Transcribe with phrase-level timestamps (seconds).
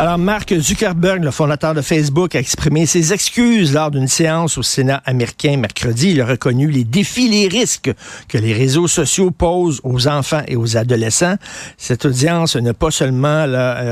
[0.00, 4.62] Alors, Mark Zuckerberg, le fondateur de Facebook, a exprimé ses excuses lors d'une séance au
[4.62, 6.12] Sénat américain mercredi.
[6.12, 7.90] Il a reconnu les défis, les risques
[8.28, 11.34] que les réseaux sociaux posent aux enfants et aux adolescents.
[11.78, 13.44] Cette audience n'a pas seulement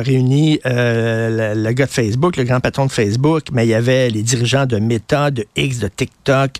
[0.04, 3.74] réuni euh, le, le, gars de Facebook, le grand patron de Facebook, mais il y
[3.74, 6.52] avait les dirigeants de Meta, de X, de TikTok,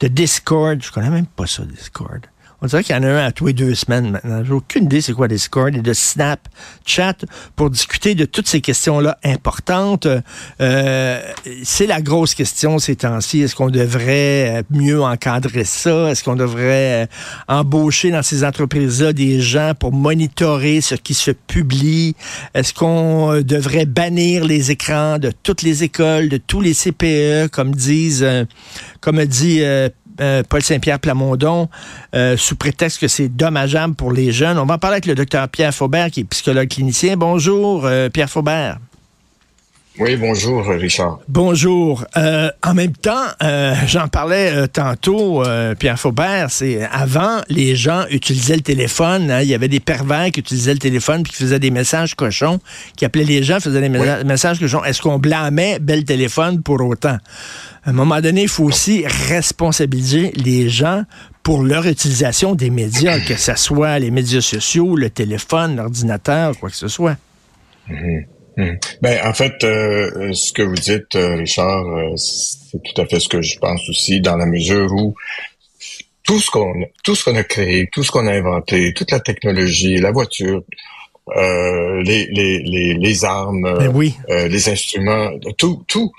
[0.00, 0.82] de Discord.
[0.82, 2.20] Je connais même pas ça, Discord.
[2.64, 4.42] On dirait qu'il y en a un à tous les deux semaines maintenant.
[4.42, 7.16] J'ai aucune idée c'est quoi Discord et de Snapchat
[7.56, 10.08] pour discuter de toutes ces questions-là importantes.
[10.62, 11.20] Euh,
[11.62, 13.42] c'est la grosse question ces temps-ci.
[13.42, 16.10] Est-ce qu'on devrait mieux encadrer ça?
[16.10, 17.06] Est-ce qu'on devrait
[17.48, 22.16] embaucher dans ces entreprises-là des gens pour monitorer ce qui se publie?
[22.54, 27.74] Est-ce qu'on devrait bannir les écrans de toutes les écoles, de tous les CPE, comme
[27.74, 28.26] disent,
[29.02, 31.68] comme dit euh, euh, Paul Saint-Pierre Plamondon,
[32.14, 34.58] euh, sous prétexte que c'est dommageable pour les jeunes.
[34.58, 37.16] On va en parler avec le docteur Pierre Faubert, qui est psychologue clinicien.
[37.16, 38.78] Bonjour, euh, Pierre Faubert.
[39.96, 41.20] Oui, bonjour, Richard.
[41.28, 42.04] Bonjour.
[42.16, 45.44] Euh, en même temps, euh, j'en parlais euh, tantôt,
[45.78, 49.30] Pierre Faubert, c'est avant, les gens utilisaient le téléphone.
[49.30, 52.16] Hein, il y avait des pervers qui utilisaient le téléphone puis qui faisaient des messages
[52.16, 52.58] cochons,
[52.96, 54.08] qui appelaient les gens, faisaient des oui.
[54.26, 54.82] messages cochons.
[54.82, 57.18] Est-ce qu'on blâmait bel téléphone pour autant?
[57.84, 61.04] À un moment donné, il faut aussi responsabiliser les gens
[61.44, 66.70] pour leur utilisation des médias, que ce soit les médias sociaux, le téléphone, l'ordinateur, quoi
[66.70, 67.16] que ce soit.
[67.86, 68.24] Mm -hmm.
[68.56, 68.72] Mmh.
[69.02, 73.28] Ben, en fait, euh, ce que vous dites, Richard, euh, c'est tout à fait ce
[73.28, 75.14] que je pense aussi, dans la mesure où
[76.22, 79.20] tout ce qu'on tout ce qu'on a créé, tout ce qu'on a inventé, toute la
[79.20, 80.62] technologie, la voiture,
[81.36, 84.14] euh, les, les, les, les armes, ben oui.
[84.28, 86.12] les instruments, tout, tout,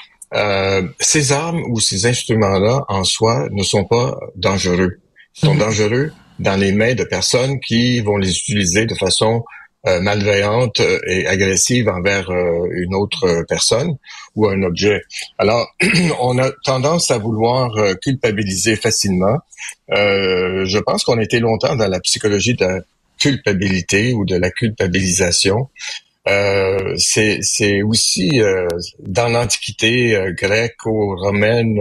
[1.00, 5.00] ces armes ou ces instruments-là en soi ne sont pas dangereux.
[5.38, 5.60] Ils sont mmh.
[5.60, 9.65] dangereux dans les mains de personnes qui vont les utiliser de façon euh,
[10.02, 13.98] malveillante et agressive envers euh, une autre personne
[14.36, 15.02] ou un objet.
[15.38, 15.68] Alors,
[16.20, 19.38] on a tendance à vouloir euh, culpabiliser facilement.
[19.90, 22.80] je pense qu'on était longtemps dans la psychologie de la
[23.18, 25.70] culpabilité ou de la culpabilisation.
[26.28, 28.68] Euh, c'est aussi euh,
[29.00, 31.78] dans l'Antiquité euh, grecque ou romaine,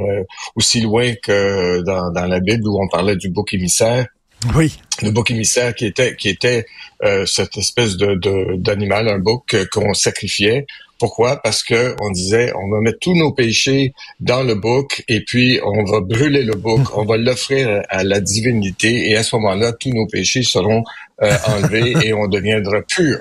[0.54, 4.06] aussi loin que dans, dans la Bible où on parlait du bouc émissaire.
[4.54, 4.76] Oui.
[5.02, 6.66] Le bouc émissaire qui était qui était
[7.02, 10.66] euh, cette espèce de d'animal, un bouc qu'on sacrifiait.
[10.98, 11.42] Pourquoi?
[11.42, 15.60] Parce que on disait on va mettre tous nos péchés dans le bouc et puis
[15.64, 19.72] on va brûler le bouc, on va l'offrir à la divinité et à ce moment-là
[19.72, 20.84] tous nos péchés seront
[21.22, 23.18] euh, enlevés et on deviendra pur.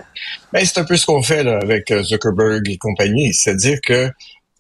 [0.52, 4.10] Mais c'est un peu ce qu'on fait là, avec Zuckerberg et compagnie, c'est-à-dire que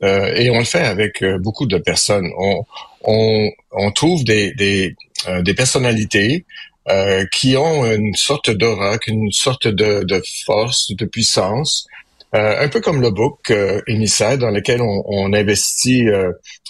[0.03, 2.29] euh, et on le fait avec beaucoup de personnes.
[2.37, 2.65] On,
[3.03, 5.02] on, on trouve des, des, euh,
[5.43, 6.45] des personnalités
[6.89, 11.87] euh, qui ont une sorte d'aura, une sorte de, de, force, de puissance,
[12.35, 16.05] euh, un peu comme le book euh, émissaire dans lequel on, on investit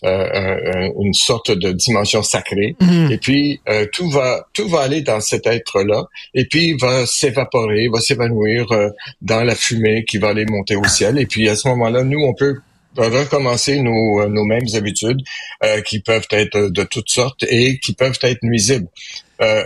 [0.03, 2.75] une sorte de dimension sacrée.
[2.79, 3.11] Mhm.
[3.11, 3.59] Et puis
[3.91, 6.03] tout va tout va aller dans cet être-là,
[6.35, 8.67] et puis va s'évaporer, va s'évanouir
[9.23, 11.17] dans la fumée qui va aller monter au ciel.
[11.17, 12.59] Et puis à ce moment-là, nous on peut
[12.97, 15.21] recommencer nos, nos mêmes habitudes
[15.63, 18.87] euh, qui peuvent être de toutes sortes et qui peuvent être nuisibles.
[19.41, 19.63] Euh,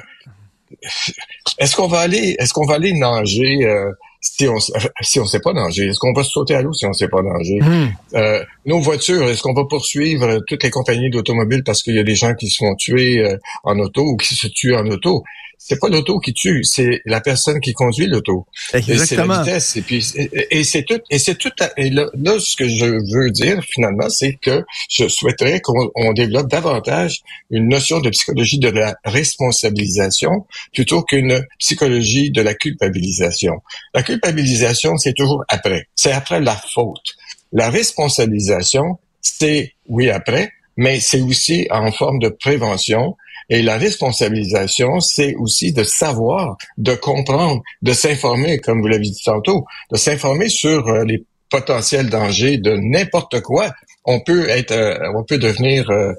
[1.58, 4.58] est-ce qu'on va aller, est-ce qu'on va aller nager euh, si on
[5.02, 5.88] si on sait pas nager?
[5.88, 7.60] Est-ce qu'on va sauter à l'eau si on sait pas nager?
[7.62, 7.94] Mm.
[8.16, 12.04] Euh, Nos voitures, est-ce qu'on va poursuivre toutes les compagnies d'automobiles parce qu'il y a
[12.04, 15.24] des gens qui se font tuer euh, en auto ou qui se tuent en auto?
[15.58, 18.46] C'est pas l'auto qui tue, c'est la personne qui conduit l'auto.
[18.74, 19.08] Exactement.
[19.08, 19.76] C'est la vitesse.
[19.76, 21.00] Et puis et, et c'est tout.
[21.10, 21.52] Et c'est tout.
[21.60, 25.92] À, et là, là, ce que je veux dire finalement, c'est que je souhaiterais qu'on
[25.96, 32.54] on développe davantage une notion de psychologie de la responsabilisation plutôt qu'une psychologie de la
[32.54, 33.62] culpabilisation.
[33.94, 35.88] La culpabilisation, c'est toujours après.
[35.96, 37.16] C'est après la faute.
[37.52, 43.16] La responsabilisation, c'est oui après, mais c'est aussi en forme de prévention
[43.50, 49.22] et la responsabilisation, c'est aussi de savoir, de comprendre, de s'informer, comme vous l'avez dit
[49.24, 53.72] tantôt, de s'informer sur euh, les potentiels dangers de n'importe quoi.
[54.04, 56.14] On peut être, euh, on peut devenir, euh,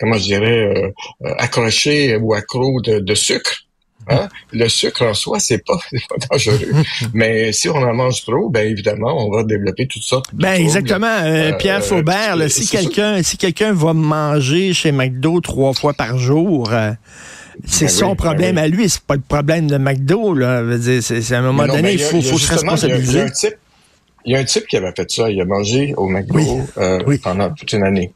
[0.00, 0.92] comment je dirais,
[1.38, 3.64] accroché ou accro de, de sucre.
[4.08, 4.28] Hein?
[4.52, 5.78] Le sucre en soi, c'est pas,
[6.08, 6.72] pas dangereux.
[7.14, 10.54] Mais si on en mange trop, ben évidemment, on va développer toutes sortes de Ben
[10.54, 10.64] troubles.
[10.64, 11.16] exactement.
[11.22, 15.72] Euh, Pierre Euh, Faubert, là, si c'est quelqu'un si quelqu'un va manger chez McDo trois
[15.72, 16.92] fois par jour, euh,
[17.66, 20.34] c'est Ben son oui, ben problème à lui, c'est pas le problème de McDo.
[20.34, 20.62] Là.
[20.80, 23.12] C'est c'est à un moment non, donné, il faut, se justement, il y a- il
[23.12, 23.20] y a responsabiliser.
[23.20, 23.54] un type
[24.24, 25.30] il y a un type qui avait fait ça.
[25.30, 26.60] Il a mangé au McDo
[27.22, 28.12] pendant toute une année.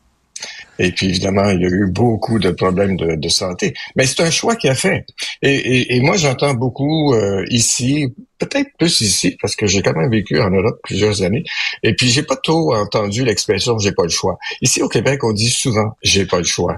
[0.78, 3.74] Et puis évidemment, il y a eu beaucoup de problèmes de, santé.
[3.96, 5.04] Mais c'est un choix qu'il a fait.
[5.42, 10.40] Et, moi, j'entends beaucoup euh, ici, peut-être plus ici, parce que j'ai quand même vécu
[10.40, 11.42] en Europe plusieurs années.
[11.82, 14.38] Et puis j'ai pas trop entendu l'expression "j'ai pas le choix".
[14.62, 16.76] Ici au Québec, on dit souvent "j'ai pas le choix".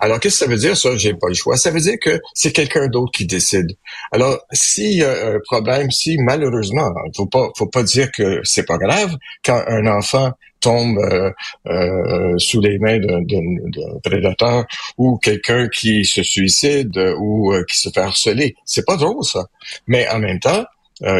[0.00, 1.56] Alors qu'est-ce que ça veut dire ça "j'ai pas le choix"?
[1.56, 3.76] Ça veut dire que c'est quelqu'un d'autre qui décide.
[4.10, 8.66] Alors s'il y a un problème, si malheureusement, faut pas, faut pas dire que c'est
[8.66, 11.30] pas grave quand un enfant tombe euh,
[11.66, 14.64] euh, sous les mains d'un prédateur
[14.96, 18.54] ou quelqu'un qui se suicide ou euh, qui se fait harceler.
[18.64, 19.46] C'est pas drôle ça.
[19.86, 20.64] Mais en même temps,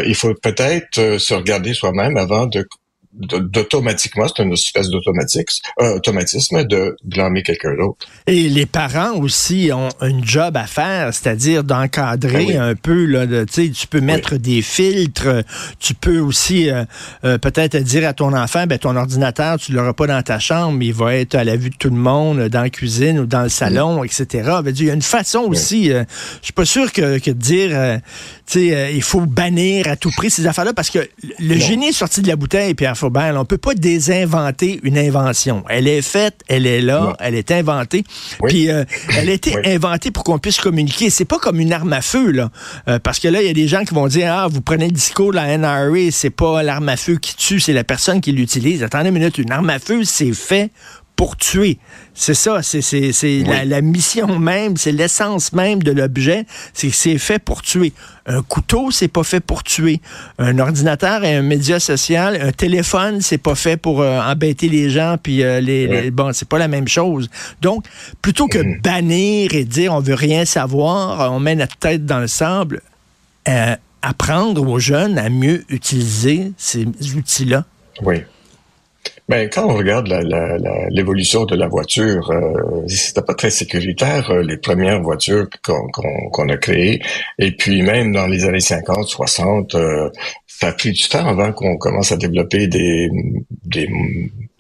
[0.07, 2.65] il faut peut-être se regarder soi-même avant de
[3.13, 8.07] d'automatiquement, c'est une espèce d'automatisme de blâmer quelqu'un d'autre.
[8.27, 13.05] Et les parents aussi ont un job à faire, c'est-à-dire d'encadrer ben un peu.
[13.05, 15.45] Là, de, tu peux mettre des filtres,
[15.79, 16.85] tu peux aussi euh,
[17.25, 20.79] euh, peut-être dire à ton enfant, ben, ton ordinateur, tu l'auras pas dans ta chambre,
[20.79, 23.27] mais il va être à la vue de tout le monde, dans la cuisine ou
[23.27, 24.51] dans le salon, etc.
[24.67, 26.05] il y a une façon aussi, euh,
[26.41, 28.01] je suis pas sûr que, que de dire,
[28.55, 31.07] il faut bannir à tout prix ces affaires-là, parce que
[31.39, 35.65] le génie est sorti de la bouteille, Pierre on On peut pas désinventer une invention.
[35.69, 38.05] Elle est faite, elle est là, elle est inventée.
[38.47, 38.85] Puis euh,
[39.17, 41.11] elle a été inventée pour qu'on puisse communiquer.
[41.11, 42.51] C'est pas comme une arme à feu là,
[42.89, 44.87] euh, parce que là il y a des gens qui vont dire ah vous prenez
[44.87, 48.21] le discours de la NRA, c'est pas l'arme à feu qui tue, c'est la personne
[48.21, 48.83] qui l'utilise.
[48.83, 50.71] Attendez une minute, une arme à feu c'est fait
[51.23, 51.79] pour tuer.
[52.15, 57.39] C'est ça, c'est la, mission même, c'est l'essence même de l'objet, c'est que c'est fait
[57.39, 57.93] pour tuer.
[58.27, 60.01] Un couteau, c'est pas fait pour tuer.
[60.41, 64.91] Un ordinateur et un média social, un téléphone, c'est pas fait pour euh, embêter les
[64.91, 67.31] gens, puis euh, les, bon, c'est pas la même chose.
[67.61, 67.85] Donc,
[68.21, 68.81] plutôt que mm.
[68.81, 72.83] bannir et dire on veut rien savoir, on met notre tête dans le sable,
[73.49, 76.85] euh, apprendre aux jeunes à mieux utiliser ces
[77.15, 77.65] outils-là.
[78.03, 78.25] Oui.
[79.29, 80.09] Ben, quand on regarde
[80.91, 86.57] l'évolution de la voiture, euh, c'était pas très sécuritaire, euh, les premières voitures qu'on a
[86.57, 87.01] créées.
[87.39, 90.11] Et puis même dans les années 50, 60, euh,
[90.47, 93.11] ça a pris du temps avant qu'on commence à développer des,
[93.65, 93.89] des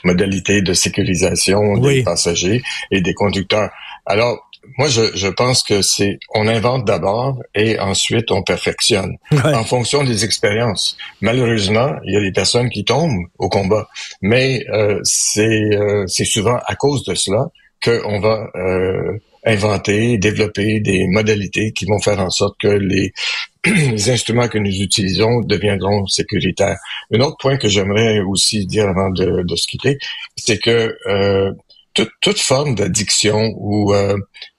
[0.04, 3.70] modalités de sécurisation des passagers et des conducteurs.
[4.06, 4.48] Alors,
[4.78, 10.04] moi, je, je pense que c'est on invente d'abord et ensuite on perfectionne en fonction
[10.04, 10.96] des expériences.
[11.20, 13.88] Malheureusement, il y a des personnes qui tombent au combat,
[14.20, 17.46] mais euh, c'est euh, c'est souvent à cause de cela
[17.82, 23.12] qu'on va euh, inventer, développer des modalités qui vont faire en sorte que les,
[23.64, 26.78] les instruments que nous utilisons deviendront sécuritaires.
[27.12, 29.98] Un autre point que j'aimerais aussi dire avant de, de se quitter,
[30.36, 31.52] c'est que euh,
[31.94, 34.16] toute, toute, forme d'addiction ou euh,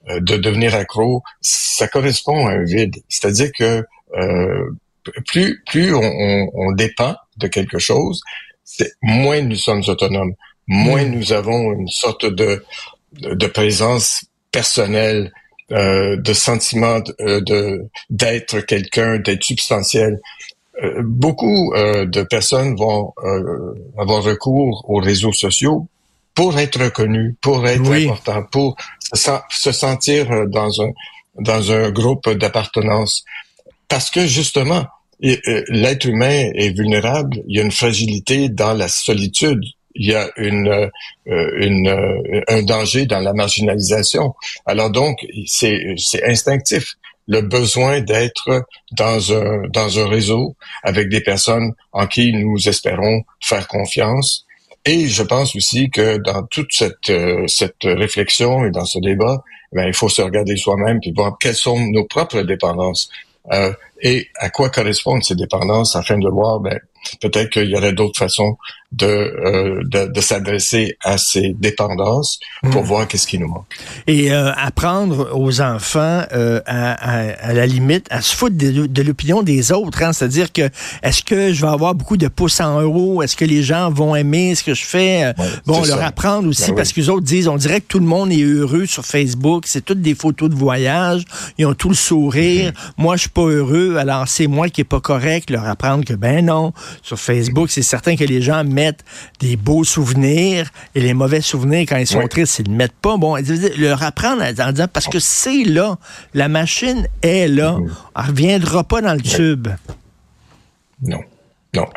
[0.09, 2.97] euh, de devenir accro, ça correspond à un vide.
[3.07, 3.85] C'est-à-dire que
[4.15, 4.69] euh,
[5.27, 8.21] plus plus on, on, dépend de quelque chose,
[8.63, 10.33] c'est moins nous sommes autonomes,
[10.67, 11.11] moins hmm.
[11.11, 12.63] nous avons une sorte de
[13.13, 15.31] de, présence personnelle,
[15.71, 20.19] euh, de sentiment de d'être quelqu'un, d'être substantiel.
[21.03, 23.13] beaucoup de personnes vont
[23.97, 25.87] avoir recours aux réseaux sociaux
[26.35, 28.75] pour être reconnu, pour être important, pour
[29.13, 30.91] se, sentir euh, dans un
[31.39, 33.23] dans un groupe d'appartenance.
[33.87, 34.85] Parce que justement,
[35.23, 37.41] euh, l'être humain est vulnérable.
[37.47, 39.63] Il y a une fragilité dans la solitude.
[39.95, 40.89] Il y a une,
[41.27, 44.33] euh, une un danger dans la marginalisation.
[44.65, 46.95] Alors donc, c'est c'est instinctif
[47.27, 53.23] le besoin d'être dans un dans un réseau avec des personnes en qui nous espérons
[53.39, 54.45] faire confiance
[54.85, 59.43] et je pense aussi que dans toute cette, euh, cette réflexion et dans ce débat,
[59.71, 63.09] ben, il faut se regarder soi-même et voir quelles sont nos propres dépendances.
[63.51, 66.79] Euh, et à quoi correspondent ces dépendances afin de voir ben,
[67.21, 68.57] peut-être qu'il y aurait d'autres façons
[68.93, 72.39] de, euh, de, de s'adresser à ces dépendances
[72.71, 72.85] pour hmm.
[72.85, 73.65] voir qu'est-ce qui nous manque.
[74.05, 78.85] Et euh, apprendre aux enfants, euh, à, à, à, la limite, à se foutre de,
[78.85, 80.03] de l'opinion des autres.
[80.03, 80.13] Hein?
[80.13, 80.69] C'est-à-dire que
[81.01, 83.23] est-ce que je vais avoir beaucoup de pouces en euros?
[83.23, 85.23] Est-ce que les gens vont aimer ce que je fais?
[85.23, 85.33] Euh,
[85.65, 88.05] bon, leur apprendre aussi, ben parce que les autres disent, on dirait que tout le
[88.05, 89.63] monde est heureux sur Facebook.
[89.65, 91.25] C'est toutes des photos de voyage.
[91.57, 92.71] Ils ont tout le sourire.
[92.71, 92.93] Mm-hmm.
[92.97, 93.92] Moi, je suis pas heureux.
[93.97, 95.49] Alors, c'est moi qui est pas correct.
[95.49, 99.03] Leur apprendre que, ben non, sur Facebook, c'est certain que les gens mettent
[99.39, 103.17] des beaux souvenirs et les mauvais souvenirs, quand ils sont tristes, ils ne mettent pas.
[103.17, 103.35] Bon,
[103.77, 105.97] leur apprendre en disant, parce que c'est là,
[106.33, 107.89] la machine est là, mm-hmm.
[108.15, 109.67] elle ne reviendra pas dans le tube.
[111.01, 111.19] Non.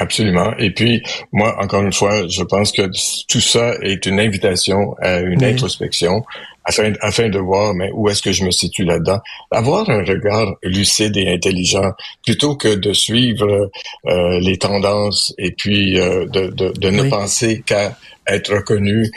[0.06, 0.54] Absolument.
[0.58, 2.82] Et puis, moi, encore une fois, je pense que
[3.28, 6.22] tout ça est une invitation à une introspection
[6.64, 9.18] afin, afin de voir mais où est-ce que je me situe là-dedans.
[9.50, 11.90] Avoir un regard lucide et intelligent
[12.24, 13.68] plutôt que de suivre
[14.06, 17.96] euh, les tendances et puis euh, de, de, de, ne penser qu'à
[18.28, 19.10] être reconnu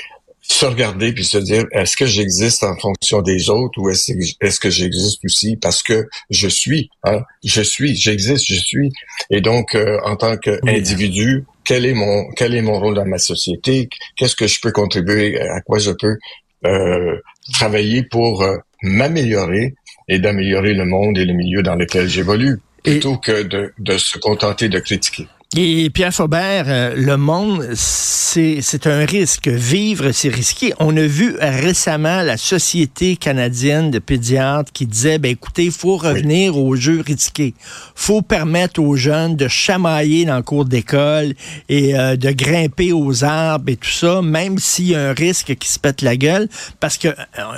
[0.52, 4.60] se regarder puis se dire est-ce que j'existe en fonction des autres ou est-ce est-ce
[4.60, 7.22] que j'existe aussi parce que je suis hein?
[7.44, 8.92] je suis j'existe je suis.
[9.30, 13.20] Et donc euh, en tant qu'individu quel est mon quel est mon rôle dans ma
[13.20, 13.90] société?
[14.18, 15.40] Qu'est-ce que je peux contribuer?
[15.40, 16.18] À quoi je peux
[16.66, 17.18] euh,
[17.54, 19.76] travailler pour euh, m'améliorer
[20.08, 24.18] et d'améliorer le monde et le milieu dans lequel j'évolue plutôt que de, de se
[24.18, 25.28] contenter de critiquer?
[25.58, 29.48] Et Pierre Faubert, euh, le monde, c'est un risque.
[29.48, 30.74] Vivre, c'est risqué.
[30.78, 35.98] On a vu récemment la Société canadienne de pédiatres qui disait, ben écoutez, il faut
[35.98, 37.56] revenir aux jeux risqués.
[37.96, 41.34] faut permettre aux jeunes de chamailler dans le cours d'école
[41.68, 45.56] et euh, de grimper aux arbres et tout ça, même s'il y a un risque
[45.56, 46.48] qui se pète la gueule.
[46.80, 47.14] Parce que euh,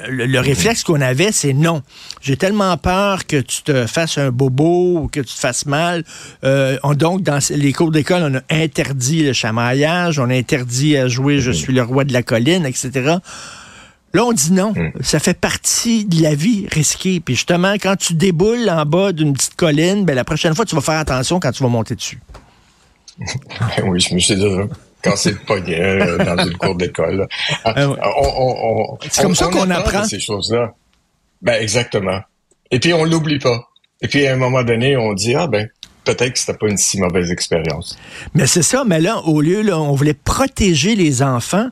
[0.08, 1.84] le, réflexe qu'on avait, c'est non.
[2.22, 6.06] J'ai tellement peur que tu te fasses un bobo ou que tu te fasses mal.
[6.42, 11.52] donc, dans les d'école, on a interdit le chamaillage, on a interdit à jouer Je
[11.52, 13.16] suis le roi de la colline, etc.
[14.14, 14.74] Là, on dit non.
[14.74, 14.92] Hmm.
[15.02, 17.20] Ça fait partie de la vie risquée.
[17.20, 20.76] Puis justement, quand tu déboules en bas d'une petite colline, ben, la prochaine fois, tu
[20.76, 22.20] vas faire attention quand tu vas monter dessus.
[23.84, 24.64] oui, je me suis déjà
[25.02, 27.28] cassé le poignet euh, dans une cour d'école.
[27.64, 27.74] Ah,
[29.10, 30.04] C'est comme ça qu'on apprend.
[30.04, 30.74] Ces choses-là.
[31.42, 32.20] Ben, exactement.
[32.70, 33.68] Et puis, on l'oublie pas.
[34.02, 35.70] Et puis, à un moment donné, on dit, ah ben,
[36.04, 37.98] peut-être que c'était pas une si mauvaise expérience.
[38.34, 41.70] Mais c'est ça, mais là, au lieu, là, on voulait protéger les enfants.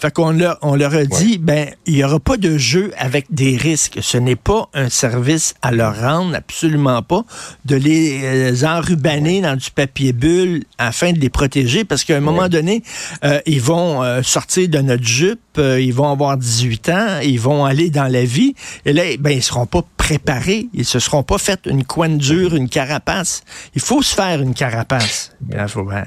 [0.00, 3.26] Fait qu'on leur, on leur a dit, ben, il n'y aura pas de jeu avec
[3.30, 3.98] des risques.
[4.00, 7.24] Ce n'est pas un service à leur rendre, absolument pas,
[7.64, 12.20] de les euh, enrubaner dans du papier bulle afin de les protéger, parce qu'à un
[12.20, 12.84] moment donné,
[13.24, 17.64] euh, ils vont euh, sortir de notre jupe, ils vont avoir 18 ans, ils vont
[17.64, 21.38] aller dans la vie, et là, ben, ils seront pas préparés, ils se seront pas
[21.38, 23.42] fait une coine dure, une carapace.
[23.74, 25.32] Il faut se faire une carapace.
[25.40, 26.04] Bien, faut bien.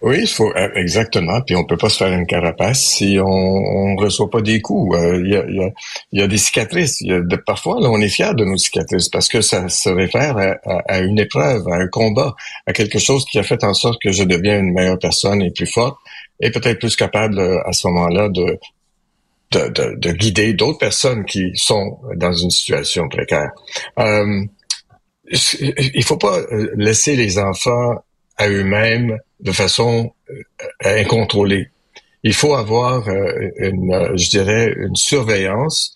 [0.00, 1.40] Oui, il faut euh, exactement.
[1.40, 4.96] Puis on peut pas se faire une carapace si on, on reçoit pas des coups.
[4.96, 5.70] Euh, il y, a, y, a,
[6.12, 7.00] y, a, des cicatrices.
[7.00, 9.88] Y a de, parfois, là, on est fier de nos cicatrices parce que ça se
[9.88, 12.34] réfère à, à, une épreuve, à un combat,
[12.66, 15.50] à quelque chose qui a fait en sorte que je deviens une meilleure personne et
[15.50, 15.96] plus forte
[16.40, 18.58] et peut-être plus capable euh, à ce moment-là de
[19.52, 23.50] de, de, de, guider d'autres personnes qui sont dans une situation précaire.
[23.98, 24.46] Euh,
[25.30, 26.38] il faut pas
[26.74, 28.02] laisser les enfants
[28.36, 31.68] à eux-mêmes de façon euh, incontrôlée.
[32.24, 35.94] Il faut avoir euh, une, euh, je dirais, une surveillance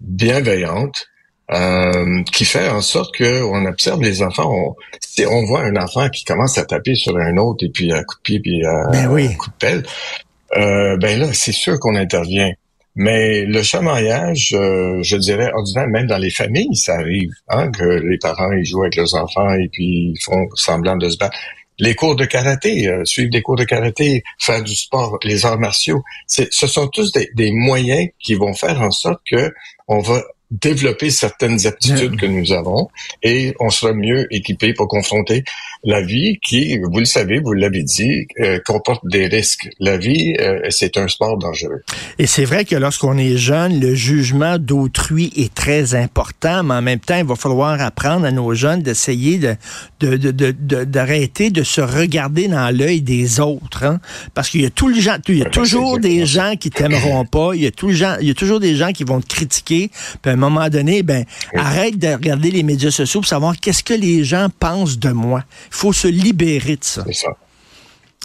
[0.00, 1.06] bienveillante
[1.50, 4.52] euh, qui fait en sorte qu'on observe les enfants.
[4.52, 7.92] On, si on voit un enfant qui commence à taper sur un autre et puis
[7.92, 9.34] à coup de pied puis à, ben oui.
[9.36, 9.82] coup de pelle,
[10.56, 12.52] euh, ben là, c'est sûr qu'on intervient.
[12.94, 18.18] Mais le chamaillage, je dirais, ordinaire, même dans les familles, ça arrive, hein, que les
[18.18, 21.38] parents ils jouent avec leurs enfants et puis ils font semblant de se battre
[21.82, 25.58] les cours de karaté, euh, suivre des cours de karaté, faire du sport, les arts
[25.58, 29.52] martiaux, ce sont tous des, des, moyens qui vont faire en sorte que
[29.88, 30.22] on va
[30.52, 32.88] développer certaines aptitudes que nous avons
[33.22, 35.42] et on sera mieux équipé pour confronter
[35.84, 39.68] la vie qui, vous le savez, vous l'avez dit, euh, comporte des risques.
[39.80, 41.82] La vie, euh, c'est un sport dangereux.
[42.18, 46.82] Et c'est vrai que lorsqu'on est jeune, le jugement d'autrui est très important, mais en
[46.82, 49.56] même temps, il va falloir apprendre à nos jeunes d'essayer de,
[50.84, 53.84] d'arrêter de, de, se regarder dans l'œil des autres.
[53.84, 54.00] Hein?
[54.34, 57.24] Parce qu'il y a, tout le gens, il y a toujours des gens qui t'aimeront
[57.24, 59.20] pas, il y, a tout le gens, il y a toujours des gens qui vont
[59.20, 61.24] te critiquer, puis un moment donné, ben,
[61.56, 65.44] arrête de regarder les médias sociaux pour savoir qu'est-ce que les gens pensent de moi.
[65.72, 67.02] Il faut se libérer de ça.
[67.06, 67.36] C'est ça.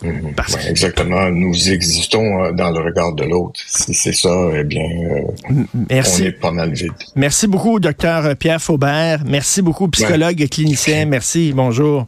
[0.04, 0.36] Mhm.
[0.70, 1.32] exactement.
[1.32, 3.60] Nous existons euh, dans le regard de l'autre.
[3.66, 6.22] Si c'est ça, eh bien, euh, Merci.
[6.22, 6.92] on est pas mal vide.
[7.16, 9.24] Merci beaucoup, docteur Pierre Faubert.
[9.26, 11.06] Merci beaucoup, psychologue et clinicien.
[11.06, 11.52] Merci.
[11.56, 12.06] Bonjour.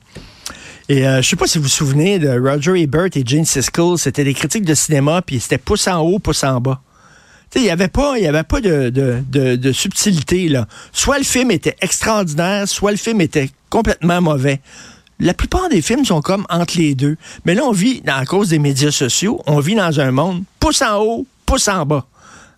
[0.87, 3.97] Et euh, je sais pas si vous vous souvenez de Roger Ebert et Jane Siskel.
[3.97, 6.81] C'était des critiques de cinéma, puis c'était pouce en haut, pouce en bas
[7.55, 10.49] il n'y avait pas, y avait pas de, de, de, subtilité.
[10.49, 10.67] Là.
[10.91, 14.61] Soit le film était extraordinaire, soit le film était complètement mauvais.
[15.19, 17.17] La plupart des films sont comme entre les deux.
[17.45, 20.81] Mais là, on vit, à cause des médias sociaux, on vit dans un monde pouce
[20.81, 22.05] en haut, pouce en bas.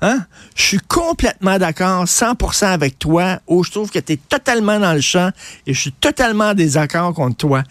[0.01, 0.25] Hein?
[0.55, 4.93] Je suis complètement d'accord, 100% avec toi, où je trouve que tu es totalement dans
[4.93, 5.29] le champ
[5.65, 7.63] et je suis totalement en désaccord contre toi.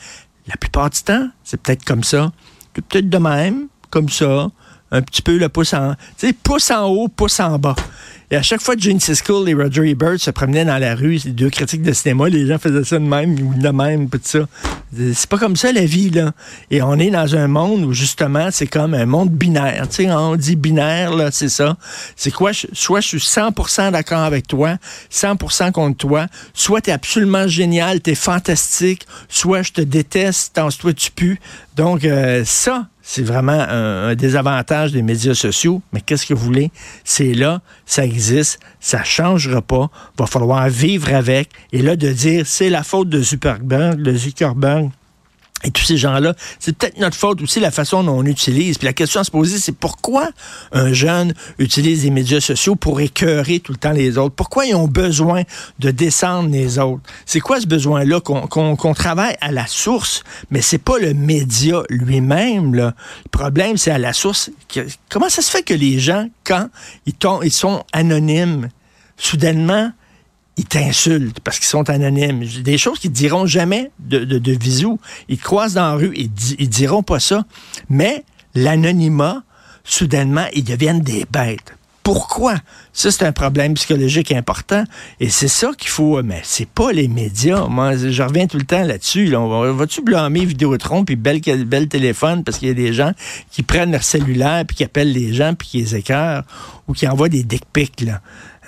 [0.47, 2.33] La plupart du temps, c'est peut-être comme ça.
[2.73, 4.51] Peut-être de même, comme ça
[4.91, 7.77] un petit peu le pouce en, en haut, pouce en bas.
[8.33, 11.19] Et à chaque fois que Gene Siskel et Roger Ebert se promenaient dans la rue,
[11.19, 14.21] ces deux critiques de cinéma, les gens faisaient ça de même ou de même, tout
[14.23, 14.47] ça.
[14.97, 16.31] C'est pas comme ça la vie, là.
[16.71, 19.89] Et on est dans un monde où justement, c'est comme un monde binaire.
[19.89, 21.77] Tu sais, on dit binaire, là, c'est ça.
[22.15, 22.53] C'est quoi?
[22.53, 24.77] Soit je suis 100% d'accord avec toi,
[25.13, 30.93] 100% contre toi, soit t'es absolument génial, t'es fantastique, soit je te déteste, t'en toi
[30.93, 31.41] tu pues.
[31.75, 35.83] Donc, euh, ça, c'est vraiment un, désavantage des médias sociaux.
[35.93, 36.71] Mais qu'est-ce que vous voulez?
[37.03, 39.91] C'est là, ça existe, ça changera pas.
[40.17, 41.49] Va falloir vivre avec.
[41.73, 44.91] Et là, de dire, c'est la faute de Zuckerberg, de Zuckerberg,
[45.63, 48.79] et tous ces gens-là, c'est peut-être notre faute aussi la façon dont on utilise.
[48.79, 50.31] Puis la question à se poser, c'est pourquoi
[50.73, 54.35] un jeune utilise les médias sociaux pour écœurer tout le temps les autres?
[54.35, 55.43] Pourquoi ils ont besoin
[55.79, 57.03] de descendre les autres?
[57.27, 58.21] C'est quoi ce besoin-là?
[58.21, 62.75] Qu'on travaille à la source, mais c'est pas le média lui-même.
[62.75, 62.93] Le
[63.31, 64.51] problème, c'est à la source.
[65.11, 66.69] Comment ça se fait que les gens, quand
[67.07, 68.69] ils sont anonymes,
[69.17, 69.93] soudainement,
[70.57, 72.45] ils t'insultent parce qu'ils sont anonymes.
[72.63, 74.59] Des choses qu'ils ne diront jamais de, de.
[75.29, 77.45] Ils croisent dans la rue, ils, ils diront pas ça.
[77.89, 79.43] Mais l'anonymat,
[79.85, 81.75] soudainement, ils deviennent des bêtes.
[82.03, 82.55] Pourquoi?
[82.93, 84.85] Ça, c'est un problème psychologique important.
[85.21, 86.21] Et c'est ça qu'il faut.
[86.23, 87.67] Mais c'est pas les médias.
[87.67, 89.27] Moi, je reviens tout le temps là-dessus.
[89.27, 89.39] Là.
[89.73, 93.13] Va-tu blâmer Vidéotron puis belle, belle téléphone parce qu'il y a des gens
[93.51, 96.43] qui prennent leur cellulaire puis qui appellent les gens puis qui les écœurent
[96.89, 98.05] ou qui envoient des dick pics.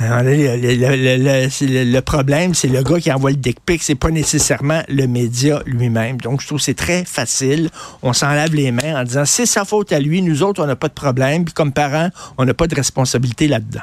[0.01, 5.63] Le, problème, c'est le gars qui envoie le dick pic, c'est pas nécessairement le média
[5.67, 6.21] lui-même.
[6.21, 7.71] Donc, je trouve que c'est très facile.
[8.03, 10.67] On s'en lave les mains en disant c'est sa faute à lui, nous autres, on
[10.67, 11.45] n'a pas de problème.
[11.45, 12.09] Puis comme parents,
[12.39, 13.83] on n'a pas de responsabilité là-dedans.